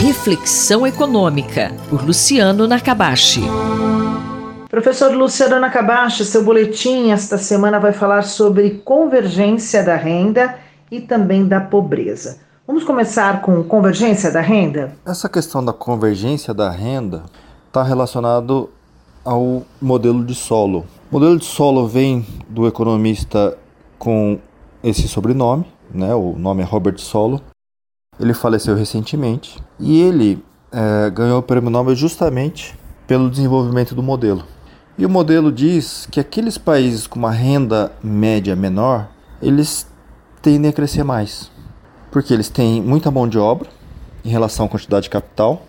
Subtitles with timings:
[0.00, 3.42] Reflexão Econômica, por Luciano Nakabashi.
[4.70, 10.58] Professor Luciano Nakabashi, seu boletim esta semana vai falar sobre convergência da renda
[10.90, 12.40] e também da pobreza.
[12.66, 14.92] Vamos começar com convergência da renda?
[15.04, 17.24] Essa questão da convergência da renda
[17.66, 18.70] está relacionado
[19.22, 20.86] ao modelo de solo.
[21.10, 23.54] O modelo de solo vem do economista
[23.98, 24.38] com
[24.82, 26.14] esse sobrenome, né?
[26.14, 27.42] o nome é Robert Solo,
[28.20, 34.44] ele faleceu recentemente e ele é, ganhou o prêmio Nobel justamente pelo desenvolvimento do modelo.
[34.98, 39.08] E o modelo diz que aqueles países com uma renda média menor,
[39.40, 39.86] eles
[40.42, 41.50] tendem a crescer mais,
[42.10, 43.70] porque eles têm muita mão de obra
[44.22, 45.62] em relação à quantidade de capital.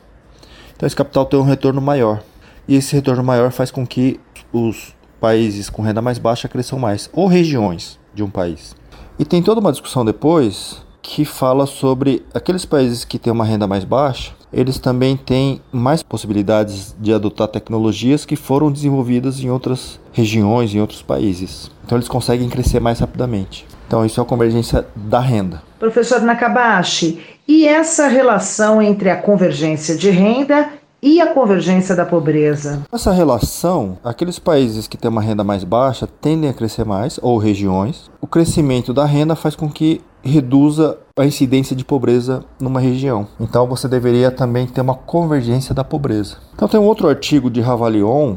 [0.76, 2.22] Então esse capital tem um retorno maior.
[2.68, 4.20] E esse retorno maior faz com que
[4.52, 8.76] os países com renda mais baixa cresçam mais, ou regiões de um país.
[9.18, 13.68] E tem toda uma discussão depois que fala sobre aqueles países que têm uma renda
[13.68, 20.00] mais baixa, eles também têm mais possibilidades de adotar tecnologias que foram desenvolvidas em outras
[20.12, 21.72] regiões, em outros países.
[21.86, 23.66] Então eles conseguem crescer mais rapidamente.
[23.88, 25.62] Então isso é a convergência da renda.
[25.80, 30.70] Professor Nakabashi, e essa relação entre a convergência de renda
[31.02, 32.84] e a convergência da pobreza?
[32.92, 37.38] Essa relação, aqueles países que têm uma renda mais baixa tendem a crescer mais, ou
[37.38, 38.12] regiões.
[38.22, 43.28] O crescimento da renda faz com que reduza a incidência de pobreza numa região.
[43.40, 46.38] Então você deveria também ter uma convergência da pobreza.
[46.54, 48.36] Então tem um outro artigo de Ravalion,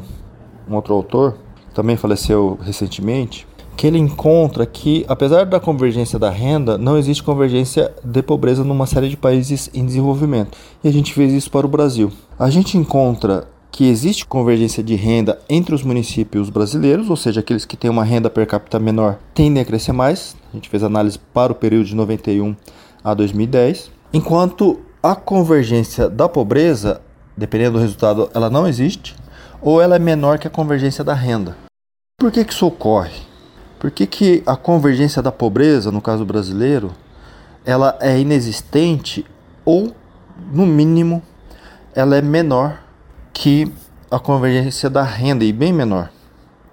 [0.68, 1.36] um outro autor,
[1.74, 3.46] também faleceu recentemente,
[3.76, 8.86] que ele encontra que, apesar da convergência da renda, não existe convergência de pobreza numa
[8.86, 10.56] série de países em desenvolvimento.
[10.82, 12.12] E a gente fez isso para o Brasil.
[12.38, 17.64] A gente encontra que existe convergência de renda entre os municípios brasileiros, ou seja, aqueles
[17.64, 20.36] que têm uma renda per capita menor tendem a crescer mais.
[20.52, 22.54] A gente fez análise para o período de 91
[23.02, 23.90] a 2010.
[24.12, 27.00] Enquanto a convergência da pobreza,
[27.36, 29.16] dependendo do resultado, ela não existe,
[29.60, 31.56] ou ela é menor que a convergência da renda.
[32.16, 33.22] Por que, que isso ocorre?
[33.80, 36.92] Por que, que a convergência da pobreza, no caso brasileiro,
[37.66, 39.26] ela é inexistente
[39.64, 39.92] ou,
[40.52, 41.20] no mínimo,
[41.92, 42.83] ela é menor
[43.34, 43.70] que
[44.10, 46.08] a convergência da renda e bem menor?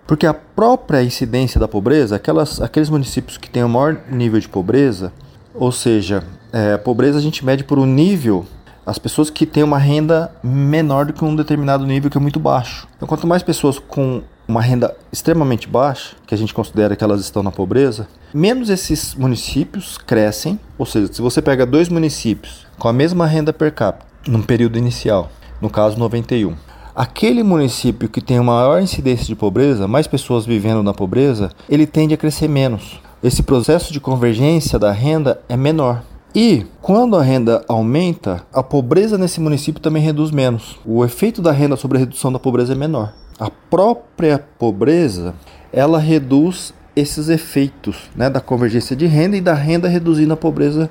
[0.07, 4.47] Porque a própria incidência da pobreza, aquelas, aqueles municípios que têm o maior nível de
[4.47, 5.11] pobreza,
[5.53, 6.23] ou seja,
[6.53, 8.45] é, pobreza a gente mede por um nível,
[8.85, 12.39] as pessoas que têm uma renda menor do que um determinado nível que é muito
[12.39, 12.87] baixo.
[12.95, 17.21] Então, quanto mais pessoas com uma renda extremamente baixa, que a gente considera que elas
[17.21, 20.59] estão na pobreza, menos esses municípios crescem.
[20.77, 24.77] Ou seja, se você pega dois municípios com a mesma renda per capita num período
[24.77, 26.53] inicial, no caso 91,
[26.95, 32.13] aquele município que tem maior incidência de pobreza, mais pessoas vivendo na pobreza, ele tende
[32.13, 32.99] a crescer menos.
[33.23, 36.01] Esse processo de convergência da renda é menor.
[36.33, 40.79] E quando a renda aumenta, a pobreza nesse município também reduz menos.
[40.85, 43.13] O efeito da renda sobre a redução da pobreza é menor.
[43.37, 45.35] A própria pobreza,
[45.71, 50.89] ela reduz esses efeitos né, da convergência de renda e da renda reduzindo a pobreza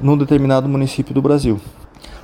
[0.00, 1.60] num determinado município do Brasil.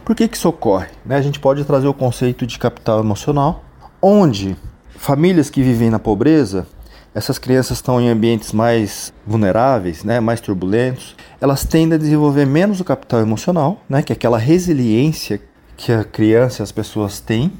[0.04, 0.88] Por que, que isso ocorre?
[1.04, 3.64] Né, a gente pode trazer o conceito de capital emocional,
[4.02, 4.54] onde
[4.96, 6.66] famílias que vivem na pobreza,
[7.14, 12.80] essas crianças estão em ambientes mais vulneráveis, né, mais turbulentos, elas tendem a desenvolver menos
[12.80, 15.40] o capital emocional, né, que é aquela resiliência
[15.76, 17.50] que a criança e as pessoas têm,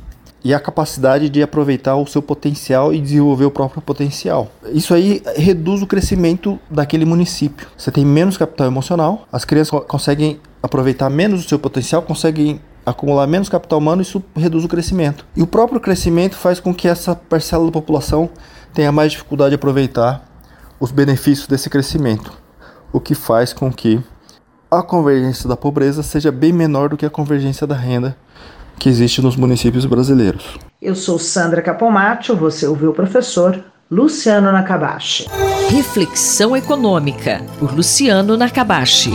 [0.45, 4.51] e a capacidade de aproveitar o seu potencial e desenvolver o próprio potencial.
[4.67, 7.67] Isso aí reduz o crescimento daquele município.
[7.79, 13.27] Você tem menos capital emocional, as crianças conseguem aproveitar menos o seu potencial, conseguem acumular
[13.27, 15.27] menos capital humano, isso reduz o crescimento.
[15.37, 18.31] E o próprio crescimento faz com que essa parcela da população
[18.73, 20.27] tenha mais dificuldade de aproveitar
[20.81, 22.33] os benefícios desse crescimento,
[22.91, 24.01] o que faz com que
[24.71, 28.17] a convergência da pobreza seja bem menor do que a convergência da renda
[28.79, 30.59] que existe nos municípios brasileiros.
[30.81, 35.29] Eu sou Sandra Capomatto, você ouviu o professor Luciano Nakabashi.
[35.69, 39.13] Reflexão Econômica, por Luciano Nakabashi.